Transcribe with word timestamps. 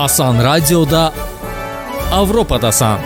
Asan 0.00 0.38
Radioda 0.40 1.12
Avropadasan. 2.10 3.02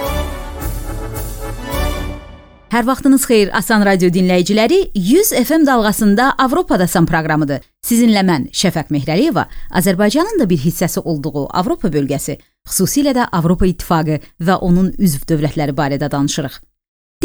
Hər 2.70 2.84
vaxtınız 2.86 3.24
xeyir 3.26 3.48
Asan 3.58 3.82
Radio 3.82 4.12
dinləyiciləri. 4.14 4.78
100 4.94 5.32
FM 5.40 5.66
dalğasında 5.66 6.28
Avropadasan 6.38 7.08
proqramıdır. 7.10 7.64
Sizinlə 7.82 8.22
mən 8.28 8.46
Şəfəq 8.60 8.92
Mehrəliyeva 8.94 9.48
Azərbaycanın 9.80 10.38
da 10.38 10.46
bir 10.50 10.60
hissəsi 10.66 11.02
olduğu 11.02 11.48
Avropa 11.50 11.90
bölgəsi, 11.96 12.38
xüsusilə 12.68 13.16
də 13.18 13.26
Avropa 13.40 13.66
İttifaqı 13.66 14.20
və 14.46 14.60
onun 14.68 14.92
üzv 14.98 15.26
dövlətləri 15.32 15.74
barədə 15.74 16.12
danışırıq. 16.14 16.60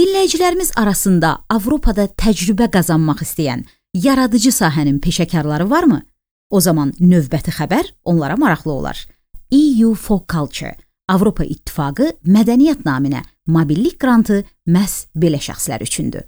Dinləyicilərimiz 0.01 0.73
arasında 0.81 1.35
Avropada 1.49 2.07
təcrübə 2.09 2.71
qazanmaq 2.73 3.21
istəyən, 3.21 3.67
yaradıcı 3.93 4.49
sahənin 4.49 4.97
peşəkarları 4.97 5.69
varmı? 5.69 6.01
O 6.49 6.57
zaman 6.57 6.97
növbəti 6.97 7.53
xəbər 7.53 7.93
onlara 8.05 8.35
maraqlı 8.35 8.73
olar. 8.73 9.05
EU 9.51 9.93
for 9.95 10.19
Culture 10.31 10.75
Avropa 11.09 11.41
İttifaqı 11.43 12.11
mədəniyyət 12.29 12.83
naminə 12.85 13.23
mobillik 13.49 13.95
qrantı 13.97 14.43
məhz 14.69 15.07
belə 15.17 15.39
şəxslər 15.41 15.81
üçündür. 15.81 16.27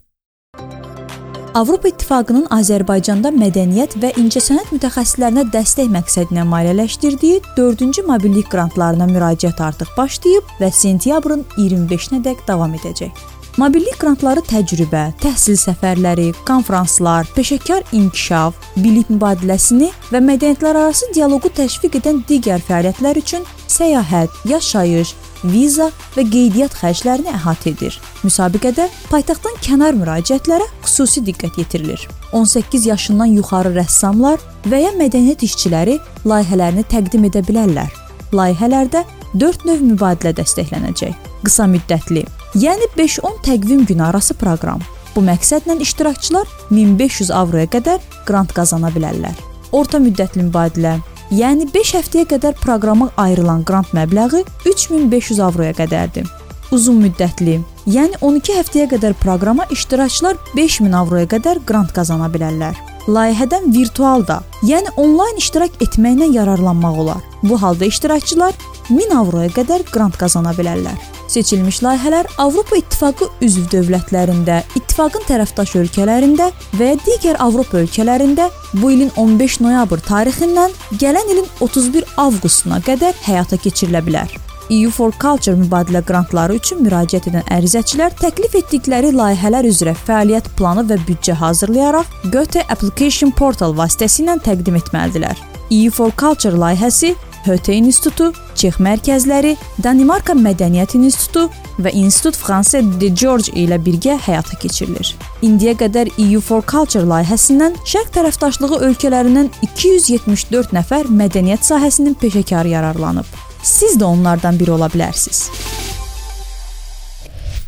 Avropa 1.53 1.91
İttifaqının 1.91 2.48
Azərbaycanda 2.55 3.29
mədəniyyət 3.35 3.93
və 4.02 4.09
incəsənət 4.23 4.71
mütəxəssislərinə 4.73 5.43
dəstək 5.53 5.91
məqsədinə 5.93 6.48
maliyyələşdirdiyi 6.49 7.43
4-cü 7.59 8.07
mobillik 8.09 8.49
qrantlarına 8.49 9.05
müraciət 9.13 9.62
artıq 9.67 9.93
başlayıb 9.99 10.57
və 10.63 10.71
sentyabrın 10.73 11.45
25-nə 11.59 12.23
dək 12.26 12.41
davam 12.49 12.73
edəcək. 12.79 13.13
Mobillik 13.60 13.98
qrantları 14.00 14.40
təcrübə, 14.48 15.10
təhsil 15.20 15.58
səfərləri, 15.60 16.30
konfranslar, 16.48 17.28
peşəkar 17.36 17.84
inkişaf, 17.91 18.55
bilik 18.80 19.10
mübadiləsini 19.12 19.90
və 20.14 20.22
mədəniyyətlərarası 20.24 21.10
dialoqu 21.18 21.52
təşviq 21.58 21.98
edən 22.00 22.22
digər 22.30 22.64
fəaliyyətlər 22.64 23.20
üçün 23.20 23.44
səyahət, 23.68 24.40
yaşayış, 24.48 25.13
viza 25.52 25.90
və 26.16 26.24
qeydiyyat 26.32 26.80
xərclərini 26.80 27.35
əhatə 27.35 27.74
edir. 27.74 27.99
Müsabiqədə 28.24 28.88
paytaxtdan 29.12 29.60
kənar 29.65 29.99
müraciətlərə 29.99 30.71
xüsusi 30.86 31.26
diqqət 31.27 31.60
yetirilir. 31.60 32.08
18 32.32 32.88
yaşından 32.88 33.36
yuxarı 33.36 33.76
rəssamlar 33.76 34.40
və 34.63 34.86
ya 34.86 34.96
mədəniyyət 34.96 35.43
işçiləri 35.49 35.99
layihələrini 36.24 36.88
təqdim 36.88 37.27
edə 37.27 37.43
bilərlər. 37.43 37.91
Layihələrdə 38.32 39.04
4 39.36 39.68
növ 39.68 39.90
mübadilə 39.91 40.38
dəstəklənəcək. 40.40 41.18
Qısa 41.41 41.68
müddətli 41.68 42.24
yəni 42.55 42.90
5-10 42.98 43.40
təqvim 43.46 43.85
günü 43.85 44.04
arası 44.04 44.34
proqram. 44.34 44.82
Bu 45.16 45.21
məqsədlə 45.21 45.80
iştirakçılar 45.82 46.48
1500 46.71 47.32
avroya 47.32 47.68
qədər 47.71 47.99
qrant 48.27 48.54
qazana 48.55 48.91
bilərlər. 48.96 49.35
Orta 49.71 49.99
müddətli 49.99 50.46
mübadilə, 50.48 50.98
yəni 51.32 51.68
5 51.74 51.96
həftəyə 51.98 52.27
qədər 52.35 52.60
proqrama 52.60 53.10
ayrılan 53.18 53.63
qrant 53.68 53.91
məbləği 53.96 54.46
3500 54.66 55.40
avroya 55.40 55.74
qədərdir. 55.76 56.27
Uzun 56.71 57.02
müddətli, 57.04 57.58
yəni 57.88 58.20
12 58.21 58.60
həftəyə 58.60 58.88
qədər 58.93 59.18
proqrama 59.20 59.65
iştirakçılar 59.76 60.40
5000 60.55 60.96
avroya 61.02 61.27
qədər 61.27 61.60
qrant 61.68 61.91
qazana 61.96 62.32
bilərlər. 62.32 62.77
Layihədən 63.08 63.71
virtual 63.76 64.24
da, 64.28 64.40
yəni 64.63 64.94
onlayn 65.02 65.40
iştirak 65.41 65.75
etməklə 65.84 66.31
yararlanmaq 66.31 67.03
olar. 67.03 67.31
Bu 67.44 67.61
halda 67.61 67.85
iştirakçılar 67.85 68.53
1000 68.89 69.16
avroya 69.16 69.50
qədər 69.56 69.85
qrant 69.91 70.17
qazana 70.19 70.53
bilərlər. 70.57 70.97
Seçilmiş 71.31 71.79
layihələr 71.84 72.28
Avropa 72.44 72.75
İttifaqı 72.75 73.29
üzv 73.41 73.69
dövlətlərində, 73.72 74.57
ittifaqın 74.75 75.23
tərəfdaş 75.29 75.78
ölkələrində 75.79 76.50
və 76.75 76.89
ya 76.89 76.97
digər 77.06 77.39
Avropa 77.39 77.79
ölkələrində 77.79 78.50
bu 78.73 78.91
ilin 78.91 79.13
15 79.16 79.62
noyabr 79.63 80.03
tarixindən 80.09 80.75
gələn 81.00 81.31
ilin 81.31 81.47
31 81.62 82.09
avqustuna 82.25 82.81
qədər 82.84 83.16
həyata 83.23 83.62
keçirilə 83.63 84.03
bilər. 84.03 84.35
EU 84.72 84.91
for 84.91 85.12
Culture 85.23 85.56
mübadilə 85.59 86.03
qrantları 86.07 86.56
üçün 86.59 86.84
müraciət 86.84 87.31
edən 87.31 87.47
ərizəçilər 87.51 88.13
təklif 88.19 88.53
etdikləri 88.59 89.09
layihələr 89.16 89.68
üzrə 89.68 89.96
fəaliyyət 90.07 90.51
planı 90.59 90.85
və 90.91 91.00
büdcə 91.07 91.35
hazırlayaraq 91.40 92.13
Goethe 92.31 92.63
Application 92.68 93.31
Portal 93.35 93.75
vasitəsilə 93.75 94.38
təqdim 94.44 94.80
etməlidirlər. 94.80 95.40
EU 95.72 95.91
for 95.91 96.12
Culture 96.19 96.59
layihəsi 96.59 97.16
Höte 97.46 97.74
İnstitutu, 97.74 98.31
Çex 98.56 98.78
mərkəzləri, 98.84 99.56
Danimarka 99.84 100.35
Mədəniyyət 100.38 100.94
İnstitutu 101.00 101.47
və 101.81 101.94
İnstitut 101.97 102.38
Franse 102.38 102.84
de 103.02 103.09
George 103.09 103.53
ilə 103.57 103.79
birgə 103.81 104.18
həyata 104.22 104.59
keçirilir. 104.62 105.16
İndiyə 105.41 105.74
qədər 105.80 106.12
EU 106.22 106.41
for 106.41 106.62
Culture 106.62 107.07
layihəsindən 107.09 107.80
şərq 107.81 108.13
tərəfdaşlığı 108.18 108.81
ölkələrindən 108.90 109.50
274 109.72 110.75
nəfər 110.78 111.09
mədəniyyət 111.09 111.66
sahəsinin 111.66 112.18
peşəkarı 112.22 112.75
yararlanıb. 112.75 113.25
Siz 113.63 113.97
də 113.97 114.06
onlardan 114.06 114.59
biri 114.59 114.72
ola 114.78 114.90
bilərsiniz. 114.94 115.47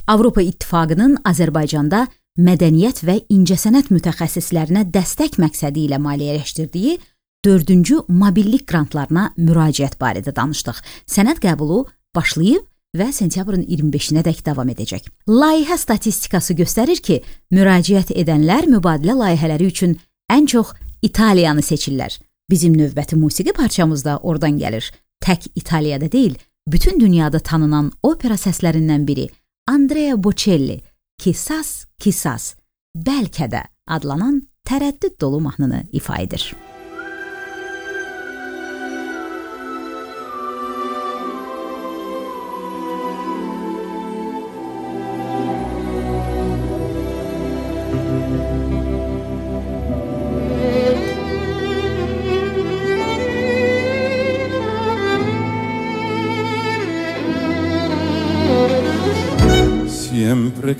Avropa 0.08 0.42
İttifaqının 0.42 1.22
Azərbaycanda 1.26 2.08
mədəniyyət 2.38 3.04
və 3.08 3.16
incəsənət 3.32 3.92
mütəxəssislərinə 3.94 4.88
dəstək 4.94 5.38
məqsədi 5.42 5.88
ilə 5.88 6.00
maliyyələşdirdiyi 6.02 6.98
4-cü 7.46 8.04
mobillik 8.08 8.68
qrantlarına 8.70 9.32
müraciət 9.38 9.98
barədə 10.02 10.36
danışdıq. 10.36 10.80
Sənəd 11.10 11.42
qəbulu 11.44 11.84
başlayıb 12.16 12.66
və 12.98 13.10
sentyabrın 13.12 13.66
25-nədək 13.66 14.44
davam 14.46 14.70
edəcək. 14.70 15.08
Layihə 15.28 15.78
statistikası 15.82 16.56
göstərir 16.58 17.02
ki, 17.04 17.22
müraciət 17.52 18.14
edənlər 18.14 18.70
mübadilə 18.70 19.18
layihələri 19.18 19.70
üçün 19.74 19.98
ən 20.32 20.48
çox 20.48 20.74
İtaliyanı 21.04 21.62
seçirlər. 21.66 22.16
Bizim 22.50 22.76
növbəti 22.78 23.18
musiqi 23.20 23.54
parçamız 23.54 24.06
da 24.06 24.18
oradan 24.18 24.58
gəlir. 24.60 24.92
Tək 25.24 25.50
İtaliyada 25.56 26.12
deyil, 26.12 26.36
bütün 26.68 27.00
dünyada 27.00 27.40
tanınan 27.40 27.92
opera 28.04 28.36
səslərindən 28.40 29.08
biri 29.08 29.28
Andrea 29.68 30.16
Bocelli, 30.24 30.82
Kisas, 31.20 31.86
Kisas, 32.00 32.54
bəlkə 32.96 33.50
də 33.52 33.64
adlanan 33.88 34.42
tərəddüd 34.68 35.20
dolu 35.22 35.40
mahnını 35.40 35.88
ifa 35.92 36.18
edir. 36.24 36.54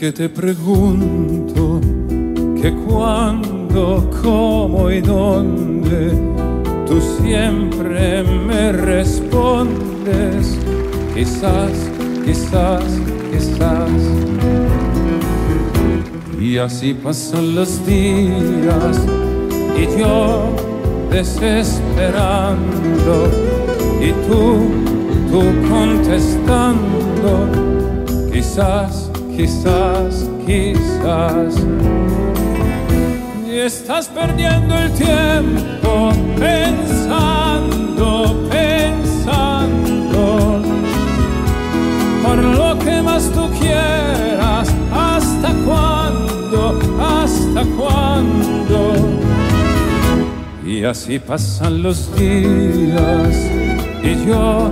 Que 0.04 0.12
te 0.12 0.28
pregunto 0.28 1.80
que 2.62 2.74
cuándo, 2.86 4.10
cómo 4.22 4.92
y 4.92 5.00
dónde, 5.00 6.12
tú 6.86 7.00
siempre 7.22 8.22
me 8.22 8.74
respondes, 8.74 10.58
quizás, 11.16 11.72
quizás, 12.26 12.84
quizás. 13.32 13.90
Y 16.38 16.58
así 16.58 16.94
pasan 16.94 17.56
los 17.56 17.86
días 17.86 19.00
y 19.78 19.86
yo 19.98 20.54
desesperando 21.12 23.30
y 24.02 24.12
tú, 24.28 24.68
tú 25.32 25.44
contestando, 25.70 27.48
quizás, 28.34 29.13
quizás, 29.36 30.30
quizás. 30.46 31.56
Y 33.48 33.58
estás 33.60 34.08
perdiendo 34.08 34.78
el 34.78 34.92
tiempo 34.94 36.12
pensando, 36.40 38.40
pensando, 38.50 40.62
por 42.24 42.38
lo 42.38 42.80
que 42.80 43.02
más 43.02 43.30
tú 43.32 43.50
quieras, 43.60 44.74
hasta 44.92 45.54
cuándo, 45.66 46.80
hasta 47.00 47.66
cuándo. 47.78 48.94
Y 50.66 50.86
así 50.86 51.20
pasan 51.20 51.84
los 51.84 52.16
días 52.16 53.36
y 54.04 54.26
yo 54.26 54.72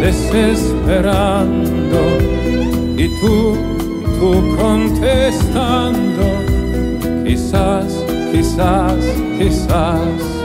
desesperando 0.00 2.38
y 2.98 3.08
tú, 3.20 3.77
contestando, 4.18 6.24
quizás, 7.24 8.04
quizás, 8.32 9.04
quizás. 9.38 10.38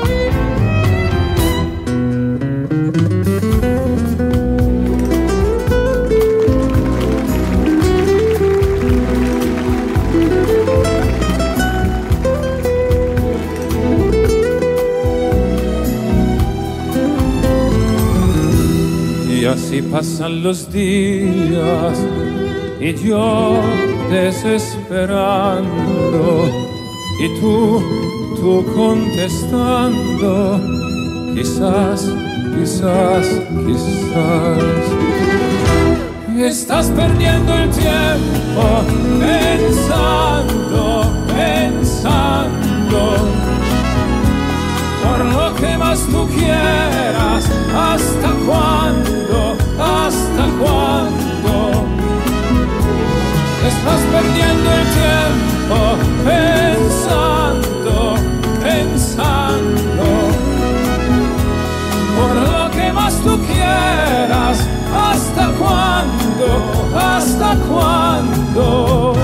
así 19.54 19.82
pasan 19.82 20.42
los 20.42 20.72
días 20.72 21.98
y 22.84 22.94
yo 22.96 23.62
desesperando 24.10 25.64
y 27.18 27.30
tú, 27.40 27.82
tú 28.36 28.66
contestando, 28.76 30.60
quizás, 31.34 32.12
quizás, 32.54 33.26
quizás. 33.66 34.84
Estás 36.38 36.88
perdiendo 36.88 37.54
el 37.54 37.70
tiempo 37.70 38.84
pensando, 39.18 40.84
pensando 41.28 43.02
por 45.04 45.20
lo 45.24 45.56
que 45.56 45.78
más 45.78 46.06
tú 46.08 46.28
quieras. 46.36 47.50
¿Hasta 47.74 48.30
cuándo? 48.46 49.56
¿Hasta 49.80 50.46
cuándo? 50.60 51.23
Estás 53.84 54.04
perdiendo 54.14 54.68
el 54.72 54.86
tiempo 55.02 55.78
pensando, 56.24 57.94
pensando. 58.64 60.08
Por 62.16 62.32
lo 62.48 62.64
que 62.72 62.88
más 62.94 63.14
tú 63.24 63.34
quieras. 63.46 64.58
¿Hasta 64.96 65.44
cuándo? 65.60 66.48
¿Hasta 66.96 67.50
cuándo? 67.70 69.16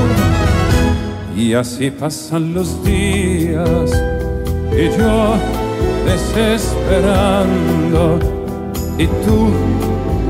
Y 1.38 1.54
así 1.54 1.90
pasan 1.90 2.54
los 2.54 2.84
días 2.84 3.92
y 4.74 4.90
yo 4.98 5.38
desesperando 6.06 8.20
y 8.98 9.08
tú, 9.08 9.54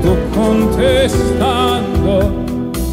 tú 0.02 0.16
contestando, 0.32 2.32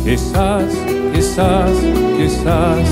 quizás, 0.03 0.73
quizás, 1.17 1.77
quizás, 2.17 2.87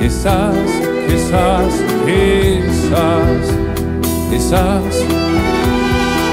quizás, 0.00 0.70
quizás, 1.06 1.74
quizás, 2.06 3.44
quizás, 4.30 4.94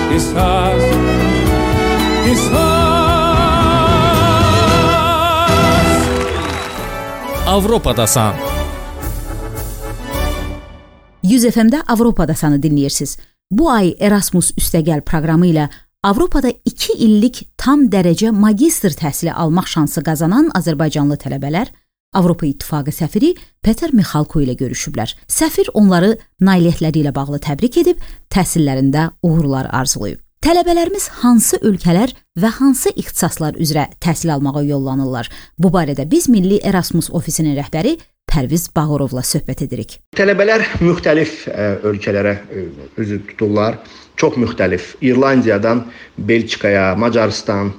quizás, 0.10 0.82
quizás. 2.26 2.80
Avropadasan. 7.46 8.34
100 11.22 11.46
FM-də 11.46 11.84
Avropadasanı 11.88 12.64
dinləyirsiniz. 12.64 13.18
Bu 13.52 13.70
ay 13.70 13.94
Erasmus 14.00 14.50
üstəgəl 14.58 15.06
proqramı 15.06 15.54
ilə 15.54 15.70
Avropada 16.00 16.48
2 16.64 16.94
illik 17.04 17.42
tam 17.60 17.82
dərəcə 17.92 18.30
magistr 18.32 18.94
təhsili 18.96 19.34
almaq 19.36 19.66
şansı 19.68 20.00
qazanan 20.08 20.46
Azərbaycanlı 20.56 21.18
tələbələr 21.20 21.74
Avropa 22.16 22.46
İttifaqı 22.48 22.94
səfiri 22.96 23.34
Peter 23.60 23.92
Mixalko 23.92 24.40
ilə 24.40 24.56
görüşüblər. 24.62 25.12
Səfir 25.28 25.68
onları 25.76 26.14
nailiyyətləri 26.40 27.04
ilə 27.04 27.12
bağlı 27.12 27.42
təbrik 27.44 27.82
edib, 27.84 28.00
təhsillərində 28.32 29.10
uğurlar 29.28 29.68
arzulayıb. 29.76 30.24
Tələbələrimiz 30.40 31.10
hansı 31.20 31.60
ölkələr 31.68 32.16
və 32.40 32.54
hansı 32.62 32.96
ixtisaslar 32.96 33.60
üzrə 33.60 33.90
təhsil 34.00 34.32
almağa 34.32 34.64
yollanırlar? 34.70 35.28
Bu 35.60 35.68
barədə 35.68 36.08
biz 36.08 36.30
Milli 36.32 36.62
Erasmus 36.64 37.12
ofisinin 37.12 37.60
rəhbəri 37.60 37.98
Pərviz 38.30 38.68
Bağırovla 38.76 39.24
söhbət 39.26 39.64
edirik. 39.66 39.96
Tələbələr 40.18 40.62
müxtəlif 40.84 41.48
ə, 41.50 41.70
ölkələrə 41.90 42.36
üzü 43.02 43.18
tuturlar. 43.32 43.80
Çox 44.20 44.36
müxtəlif. 44.38 44.92
İrlandiyadan 45.02 45.86
Belçikaya, 46.30 46.92
Macarıstan, 47.00 47.72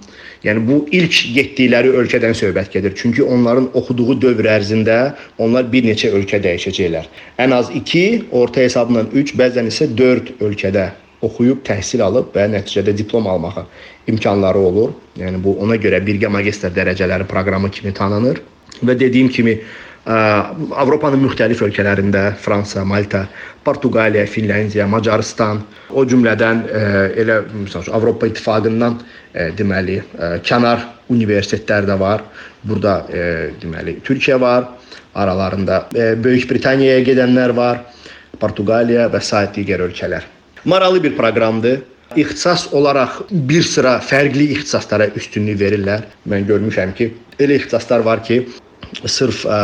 yəni 0.43 0.64
bu 0.67 0.79
ilk 0.97 1.20
getdikləri 1.37 1.93
ölkədən 2.00 2.35
söhbət 2.35 2.73
gedir. 2.73 2.97
Çünki 2.97 3.23
onların 3.23 3.69
oxuduğu 3.79 4.17
dövr 4.23 4.49
ərzində 4.56 4.99
onlar 5.38 5.69
bir 5.73 5.87
neçə 5.87 6.11
ölkə 6.17 6.41
dəyişəcəklər. 6.43 7.06
Ən 7.38 7.55
az 7.55 7.70
2, 7.76 8.32
orta 8.32 8.64
hesabla 8.64 9.05
3, 9.12 9.35
bəzən 9.38 9.70
isə 9.70 9.87
4 9.97 10.41
ölkədə 10.41 10.88
oxuyub 11.23 11.61
təhsil 11.67 12.02
alıb 12.02 12.32
və 12.35 12.49
nəticədə 12.56 12.97
diplom 12.97 13.29
almağa 13.29 13.67
imkanları 14.11 14.58
olur. 14.58 14.97
Yəni 15.20 15.43
bu 15.44 15.58
ona 15.62 15.76
görə 15.76 16.00
birgə 16.02 16.32
magistr 16.32 16.73
dərəcələri 16.75 17.29
proqramı 17.31 17.70
kimi 17.70 17.94
tanınır 17.94 18.41
və 18.81 18.97
dediyim 18.99 19.29
kimi 19.29 19.58
Avropanın 20.06 21.20
müxtəlif 21.26 21.61
ölkələrində 21.67 22.35
Fransa, 22.41 22.85
Malta, 22.88 23.26
Portuqaliya, 23.64 24.25
Finlandiya, 24.26 24.87
Macarıstan, 24.88 25.61
o 25.93 26.05
cümlədən 26.08 26.62
elə 27.20 27.43
məsəl 27.52 27.91
Avropa 27.93 28.31
İttifaqından 28.31 28.97
deməli 29.58 29.99
kənar 30.47 30.87
universitetlər 31.12 31.85
də 31.91 31.99
var. 32.00 32.25
Burada 32.64 33.05
deməli 33.61 33.99
Türkiyə 34.06 34.41
var, 34.41 34.70
aralarında 35.14 35.82
Böyük 35.93 36.49
Britaniyaya 36.49 37.05
gedənlər 37.05 37.55
var, 37.56 37.85
Portuqaliya 38.41 39.11
və 39.12 39.20
sair 39.20 39.52
digər 39.52 39.85
ölkələr. 39.85 40.25
Maraqlı 40.64 41.02
bir 41.02 41.17
proqramdır. 41.17 41.82
İxtisas 42.17 42.73
olaraq 42.75 43.20
bir 43.31 43.62
sıra 43.62 44.00
fərqli 44.02 44.49
ixtisaslara 44.56 45.12
üstünlük 45.14 45.61
verirlər. 45.61 46.08
Mən 46.26 46.49
görmüşəm 46.49 46.97
ki, 46.99 47.12
elə 47.38 47.61
ixtisaslar 47.61 48.02
var 48.02 48.25
ki, 48.26 48.41
sırf 49.05 49.45
ə, 49.47 49.59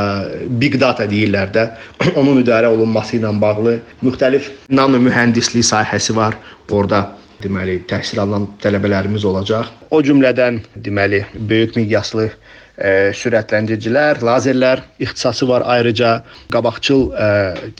big 0.61 0.79
data 0.81 1.07
deyirlər 1.11 1.53
də, 1.55 1.69
onun 2.21 2.41
idarə 2.43 2.71
olunması 2.73 3.19
ilə 3.19 3.33
bağlı 3.41 3.79
müxtəlif 4.05 4.51
nano 4.69 5.01
mühəndislik 5.03 5.67
sahəsi 5.67 6.17
var. 6.17 6.39
Orda 6.73 7.05
deməli 7.43 7.81
təhsil 7.91 8.21
alan 8.23 8.49
tələbələrimiz 8.63 9.27
olacaq. 9.29 9.69
O 9.91 10.01
cümlədən 10.05 10.63
deməli 10.83 11.23
böyük 11.37 11.77
miqyaslı 11.77 12.31
ə, 12.31 13.13
sürətləndiricilər, 13.17 14.23
lazerlər 14.25 14.83
ixtisası 15.03 15.49
var 15.51 15.67
ayrıca 15.77 16.17
qabaqcıl 16.55 17.07
ə, 17.13 17.29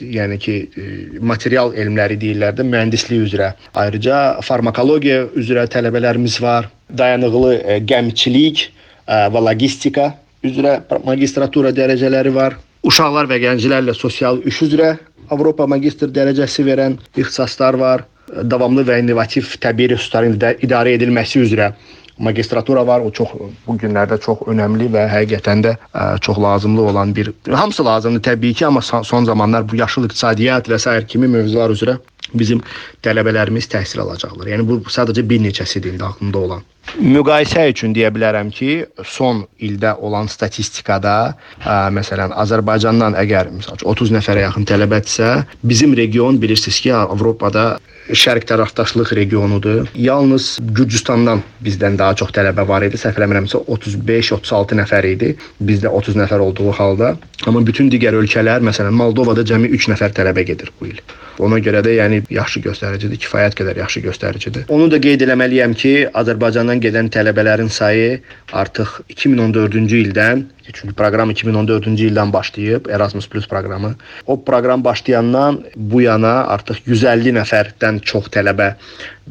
yəni 0.01 0.37
ki 0.43 0.57
ə, 0.67 0.87
material 1.33 1.73
elmləri 1.73 2.19
deyirlər 2.21 2.57
də 2.59 2.67
mühəndislik 2.67 3.27
üzrə. 3.29 3.53
Ayrıca 3.77 4.43
farmakologiya 4.45 5.25
üzrə 5.39 5.67
tələbələrimiz 5.73 6.39
var. 6.43 6.69
Dayanıqlı 6.93 7.57
ə, 7.57 7.81
gəmiçilik 7.89 8.67
ə, 8.67 9.27
və 9.33 9.45
logistika 9.49 10.11
üzrə 10.49 10.79
magistratura 11.05 11.73
dərəcələri 11.75 12.33
var. 12.35 12.57
Uşaqlar 12.87 13.29
və 13.29 13.41
gənclərlə 13.43 13.95
sosial 13.97 14.41
iş 14.47 14.61
üzrə 14.69 14.95
Avropa 15.33 15.67
magistr 15.67 16.07
dərəcəsi 16.13 16.63
verən 16.63 16.97
ixtisaslar 17.15 17.75
var. 17.79 18.05
Davamlı 18.27 18.83
və 18.87 18.99
innovativ 19.01 19.53
təbii 19.63 19.93
resursların 19.93 20.35
idarə 20.63 20.93
edilməsi 20.95 21.41
üzrə 21.43 21.71
magistratura 22.17 22.87
var. 22.87 23.03
O 23.05 23.11
çox 23.11 23.33
bu 23.67 23.75
günlərdə 23.79 24.19
çox 24.23 24.43
önəmli 24.51 24.89
və 24.93 25.05
həqiqətən 25.11 25.63
də 25.65 25.73
ə, 25.93 26.19
çox 26.23 26.39
lazımlı 26.41 26.81
olan 26.91 27.15
bir 27.15 27.31
hamısı 27.51 27.85
lazımdır 27.85 28.23
təbii 28.31 28.53
ki, 28.53 28.65
amma 28.65 28.81
son 28.81 29.25
zamanlar 29.25 29.67
bu 29.69 29.75
yaşıl 29.75 30.07
iqtisadiyyat 30.09 30.69
və 30.69 30.79
s. 30.79 31.05
kimi 31.07 31.27
mövzular 31.27 31.69
üzrə 31.75 31.97
bizim 32.33 32.63
tələbələrimiz 33.05 33.69
təhsil 33.71 34.03
alacaqlar. 34.03 34.49
Yəni 34.53 34.65
bu 34.67 34.81
sadəcə 34.91 35.23
bir 35.27 35.43
neçəsidir 35.45 35.95
indi 35.95 36.07
ağlımda 36.07 36.43
olan. 36.47 36.65
Müqayisə 36.97 37.65
üçün 37.73 37.91
deyə 37.95 38.09
bilərəm 38.15 38.49
ki, 38.55 38.85
son 39.03 39.43
ildə 39.59 39.91
olan 39.99 40.29
statistikada, 40.31 41.35
ə, 41.59 41.75
məsələn, 41.93 42.31
Azərbaycandan 42.43 43.17
əgər 43.19 43.51
məsəl 43.57 43.83
30 43.83 44.13
nəfərə 44.15 44.45
yaxın 44.45 44.67
tələbədirsə, 44.69 45.33
bizim 45.67 45.95
region 45.99 46.39
bilirsiniz 46.41 46.79
ki, 46.85 46.93
Avropada 46.95 47.67
Şərq 48.07 48.45
tərəfdaşlıq 48.47 49.11
regionudur. 49.17 49.89
Yalnız 49.99 50.61
Gürcüstandan 50.77 51.41
bizdən 51.63 51.97
daha 51.99 52.15
çox 52.15 52.31
tələbə 52.37 52.63
var 52.69 52.85
idi. 52.87 52.95
Səhv 52.95 53.19
eləmirəmsə 53.19 53.65
35-36 53.67 54.79
nəfər 54.79 55.09
idi. 55.11 55.33
Bizdə 55.59 55.91
30 55.91 56.15
nəfər 56.23 56.39
olduğu 56.45 56.71
halda, 56.79 57.17
amma 57.45 57.65
bütün 57.67 57.91
digər 57.91 58.15
ölkələr, 58.15 58.63
məsələn, 58.63 58.95
Moldovada 58.95 59.43
cəmi 59.43 59.73
3 59.75 59.91
nəfər 59.91 60.15
tələbə 60.15 60.47
gedir 60.47 60.71
bu 60.79 60.93
il. 60.93 61.03
Ona 61.43 61.59
görə 61.63 61.83
də 61.85 61.95
yəni 61.99 62.23
yaxşı 62.33 62.63
göstəricidir, 62.65 63.19
kifayət 63.23 63.57
qədər 63.59 63.81
yaxşı 63.83 64.03
göstəricidir. 64.07 64.67
Onu 64.73 64.89
da 64.91 64.99
qeyd 65.01 65.25
etməliyəm 65.27 65.75
ki, 65.77 65.93
Azərbaycandan 66.17 66.81
gedən 66.83 67.11
tələbələrin 67.13 67.71
sayı 67.73 68.21
artıq 68.53 69.01
2014-cü 69.13 70.05
ildən 70.07 70.47
Çünki 70.73 70.93
proqram 70.99 71.31
2014-cü 71.31 72.09
ildən 72.09 72.31
başlayıb, 72.33 72.89
Erasmus 72.91 73.29
Plus 73.29 73.47
proqramı. 73.47 73.95
O 74.25 74.43
proqram 74.43 74.83
başlayandan 74.83 75.61
bu 75.75 76.01
yana 76.01 76.33
artıq 76.55 76.81
150 76.85 77.33
nəfərdən 77.37 78.01
çox 78.01 78.27
tələbə 78.33 78.73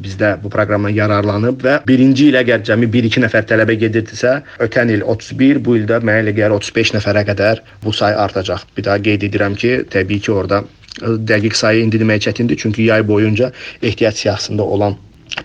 bizdə 0.01 0.31
bu 0.43 0.49
proqramdan 0.49 0.95
yararlanıb 0.97 1.61
və 1.61 1.75
birinci 1.87 2.31
il 2.31 2.39
əgər 2.41 2.63
cəmi 2.65 2.89
1-2 2.89 3.21
nəfər 3.25 3.45
tələbə 3.51 3.77
gedirdisə, 3.83 4.39
ötən 4.65 4.93
il 4.93 5.05
31, 5.05 5.61
bu 5.65 5.77
ildə 5.77 6.01
mənə 6.01 6.25
elə 6.25 6.33
gəlir 6.39 6.57
35 6.57 6.95
nəfərə 6.97 7.25
qədər 7.29 7.61
bu 7.85 7.93
say 7.93 8.17
artacaq. 8.17 8.65
Bir 8.77 8.89
daha 8.89 9.01
qeyd 9.09 9.29
edirəm 9.29 9.57
ki, 9.61 9.75
təbii 9.93 10.23
ki, 10.25 10.31
orada 10.33 10.63
dəqiq 11.01 11.55
sayı 11.55 11.83
indi 11.87 11.99
demək 12.01 12.27
çətindir, 12.29 12.57
çünki 12.57 12.87
yay 12.89 13.07
boyunca 13.07 13.51
ehtiyat 13.81 14.17
siyahısında 14.17 14.63
olan 14.63 14.97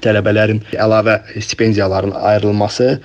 tələbələrin 0.02 0.62
əlavə 0.80 1.18
stipendiyaların 1.42 2.14
ayrılması 2.16 3.00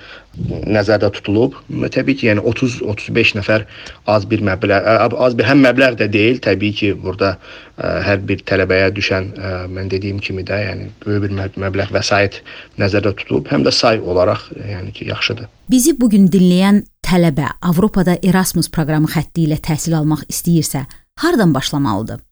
nəzərdə 0.70 1.10
tutulub. 1.12 1.56
Təbii 1.68 2.16
ki, 2.16 2.28
yəni 2.30 2.44
30-35 2.46 3.32
nəfər 3.40 3.64
az 4.08 4.24
bir 4.30 4.40
məbləğ, 4.46 4.78
az 5.18 5.34
bir 5.36 5.48
həm 5.48 5.64
məbləğ 5.66 5.98
də 5.98 6.06
deyil. 6.14 6.38
Təbii 6.42 6.72
ki, 6.78 6.92
burada 7.02 7.34
hər 7.76 8.22
bir 8.28 8.44
tələbəyə 8.46 8.92
düşən 8.96 9.32
mən 9.74 9.90
dediyim 9.90 10.22
kimi 10.22 10.46
də, 10.46 10.60
yəni 10.68 10.88
böyük 11.04 11.26
bir 11.26 11.58
məbləğ 11.66 11.90
vəsait 11.94 12.40
nəzərdə 12.80 13.12
tutulub, 13.18 13.50
həm 13.50 13.66
də 13.66 13.74
say 13.74 13.98
olaraq 13.98 14.46
yəni 14.62 14.94
ki, 14.94 15.10
yaxşıdır. 15.10 15.50
Bizi 15.68 15.96
bu 15.98 16.08
gün 16.14 16.30
dinləyən 16.32 16.84
tələbə 17.04 17.50
Avropada 17.60 18.16
Erasmus 18.22 18.70
proqramı 18.70 19.10
xətti 19.12 19.48
ilə 19.48 19.60
təhsil 19.60 19.98
almaq 19.98 20.24
istəyirsə, 20.30 20.86
hardan 21.18 21.52
başlamalıdır? 21.54 22.22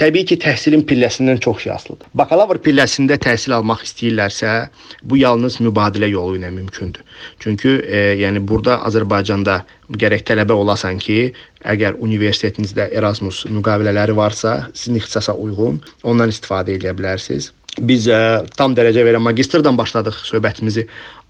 Təbii 0.00 0.26
ki, 0.26 0.36
təhsilin 0.42 0.80
pilləsindən 0.90 1.38
çox 1.44 1.60
şey 1.62 1.72
asılıdır. 1.72 2.08
Bakalavr 2.18 2.58
pilləsində 2.64 3.14
təhsil 3.22 3.52
almaq 3.54 3.84
istəyirlərsə, 3.86 4.54
bu 5.06 5.20
yalnız 5.20 5.60
mübadilə 5.62 6.08
yolu 6.10 6.40
ilə 6.40 6.50
mümkündür. 6.50 7.04
Çünki 7.38 7.76
e, 7.86 8.00
yəni 8.18 8.42
burada 8.42 8.80
Azərbaycanda 8.88 9.60
gərək 10.02 10.26
tələbə 10.30 10.56
olasan 10.64 10.98
ki, 11.04 11.18
əgər 11.62 12.00
universitetinizdə 12.02 12.88
Erasmus 12.90 13.44
müqavilələri 13.46 14.16
varsa, 14.18 14.56
sizin 14.74 14.98
ixtisasa 14.98 15.36
uyğun 15.46 15.78
ondan 16.02 16.34
istifadə 16.34 16.74
edə 16.74 16.90
bilərsiniz. 16.98 17.52
Biz 17.78 18.06
ə, 18.06 18.14
e, 18.14 18.50
tam 18.54 18.74
dərəcə 18.76 19.02
verən 19.06 19.22
magistrdan 19.24 19.76
başladıq 19.78 20.20
söhbətimizi. 20.28 20.84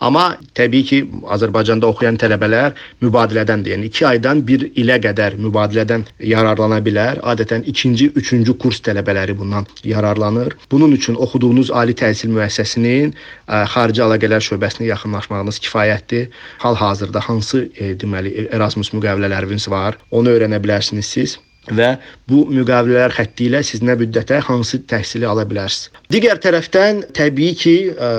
Amma 0.04 0.24
təbii 0.58 0.84
ki, 0.84 0.98
Azərbaycanda 1.32 1.88
oxuyan 1.88 2.18
tələbələr 2.20 2.74
mübadilədəndir. 3.04 3.76
Yəni 3.76 3.88
2 3.88 4.06
aydan 4.10 4.42
1 4.48 4.66
ilə 4.82 4.98
qədər 5.06 5.38
mübadilədən 5.40 6.04
yararlana 6.32 6.82
bilər. 6.84 7.22
Adətən 7.32 7.64
2-ci, 7.64 8.10
3-cü 8.12 8.56
kurs 8.60 8.82
tələbələri 8.84 9.36
bundan 9.38 9.68
yararlanır. 9.88 10.58
Bunun 10.70 10.92
üçün 10.92 11.16
oxuduğunuz 11.16 11.70
ali 11.70 11.96
təhsil 11.96 12.34
müəssisəsinin 12.36 13.14
ə, 13.14 13.16
e, 13.16 13.64
xarici 13.72 14.04
əlaqələr 14.04 14.44
şöbəsinə 14.44 14.90
yaxınlaşmağınız 14.90 15.62
kifayətdir. 15.64 16.28
Hal-hazırda 16.66 17.24
hansı 17.24 17.64
e, 17.78 17.94
deməli 17.96 18.50
Erasmus 18.50 18.92
müqavilələriniz 18.92 19.70
var, 19.72 19.96
onu 20.10 20.36
öyrənə 20.36 20.60
bilərsiniz 20.60 21.16
siz 21.16 21.38
və 21.72 21.94
bu 22.28 22.44
müqavilələr 22.50 23.14
xətti 23.16 23.48
ilə 23.48 23.62
siz 23.64 23.82
nə 23.84 23.96
müddətə 24.00 24.40
hansı 24.44 24.82
təhsili 24.90 25.28
ala 25.28 25.46
bilərsiniz. 25.48 25.92
Digər 26.12 26.40
tərəfdən 26.44 27.04
təbii 27.16 27.54
ki, 27.60 27.76
ə, 27.96 28.10